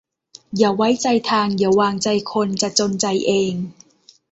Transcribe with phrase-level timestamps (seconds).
[0.57, 3.53] อย่าไว้ใจทาง อย่าวางใจคน จะจนใจเอง